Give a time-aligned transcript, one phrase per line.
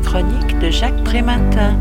[0.00, 1.76] chronique de Jacques Prématin.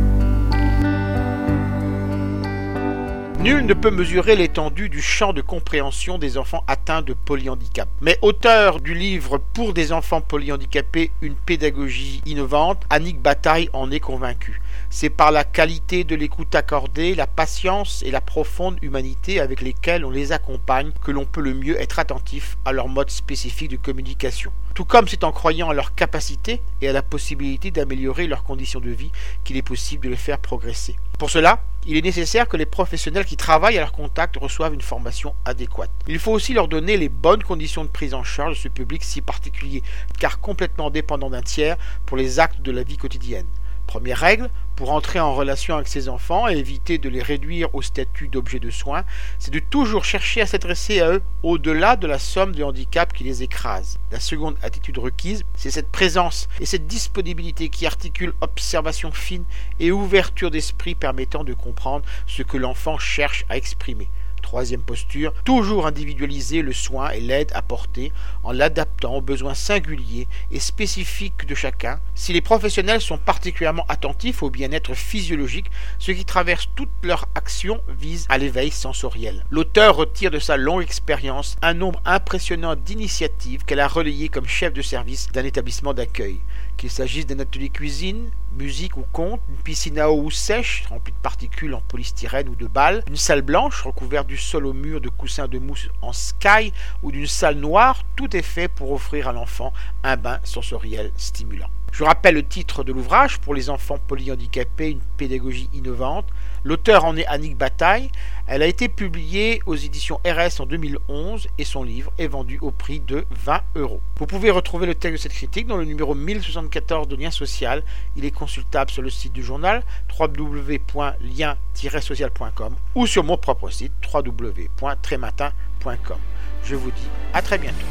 [3.39, 7.87] Nul ne peut mesurer l'étendue du champ de compréhension des enfants atteints de polyhandicap.
[8.01, 14.01] Mais auteur du livre Pour des enfants polyhandicapés, une pédagogie innovante, Annick Bataille en est
[14.01, 14.61] convaincue.
[14.89, 20.05] C'est par la qualité de l'écoute accordée, la patience et la profonde humanité avec lesquelles
[20.05, 23.77] on les accompagne que l'on peut le mieux être attentif à leur mode spécifique de
[23.77, 24.51] communication.
[24.73, 28.79] Tout comme c'est en croyant à leur capacité et à la possibilité d'améliorer leurs conditions
[28.79, 29.11] de vie
[29.43, 30.95] qu'il est possible de les faire progresser.
[31.17, 34.81] Pour cela, il est nécessaire que les professionnels qui travaillent à leur contact reçoivent une
[34.81, 35.89] formation adéquate.
[36.07, 39.03] Il faut aussi leur donner les bonnes conditions de prise en charge de ce public
[39.03, 39.83] si particulier,
[40.19, 43.47] car complètement dépendant d'un tiers pour les actes de la vie quotidienne.
[43.89, 47.81] Première règle, pour entrer en relation avec ses enfants et éviter de les réduire au
[47.81, 49.03] statut d'objet de soins,
[49.39, 53.23] c'est de toujours chercher à s'adresser à eux au-delà de la somme de handicap qui
[53.23, 53.97] les écrase.
[54.11, 59.43] La seconde attitude requise, c'est cette présence et cette disponibilité qui articule observation fine
[59.79, 64.07] et ouverture d'esprit permettant de comprendre ce que l'enfant cherche à exprimer.
[64.49, 68.11] Troisième posture, toujours individualiser le soin et l'aide apportée
[68.41, 71.99] en l'adaptant aux besoins singuliers et spécifiques de chacun.
[72.15, 75.69] Si les professionnels sont particulièrement attentifs au bien-être physiologique,
[75.99, 79.45] ce qui traverse toute leur action vise à l'éveil sensoriel.
[79.51, 84.73] L'auteur retire de sa longue expérience un nombre impressionnant d'initiatives qu'elle a relayées comme chef
[84.73, 86.39] de service d'un établissement d'accueil.
[86.79, 91.17] Qu'il s'agisse d'un atelier cuisine, musique ou conte, une piscine à eau sèche remplie de
[91.17, 95.09] particules en polystyrène ou de balles, une salle blanche recouverte du sol au mur de
[95.09, 96.71] coussins de mousse en sky
[97.03, 101.67] ou d'une salle noire, tout est fait pour offrir à l'enfant un bain sensoriel stimulant.
[101.91, 106.25] Je rappelle le titre de l'ouvrage pour les enfants polyhandicapés, une pédagogie innovante.
[106.63, 108.09] L'auteur en est Annick Bataille.
[108.47, 112.71] Elle a été publiée aux éditions RS en 2011 et son livre est vendu au
[112.71, 114.01] prix de 20 euros.
[114.17, 117.83] Vous pouvez retrouver le texte de cette critique dans le numéro 1074 de Lien Social.
[118.15, 119.83] Il est consultable sur le site du journal
[120.19, 126.17] www.lien-social.com ou sur mon propre site www.trématin.com.
[126.63, 127.85] Je vous dis à très bientôt.